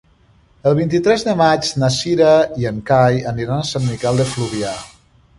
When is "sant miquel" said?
3.73-4.23